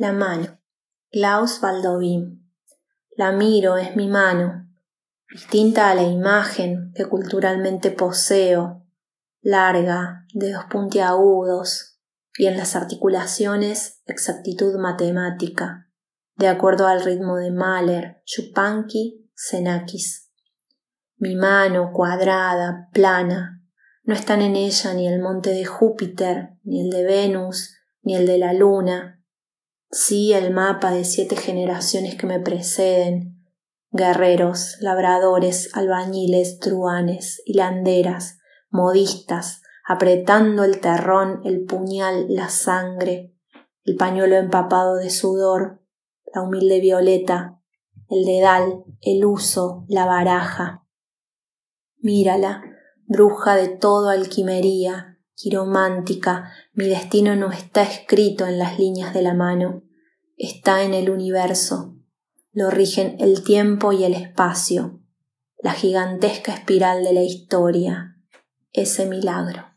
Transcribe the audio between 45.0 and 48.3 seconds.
sudor, la humilde violeta, el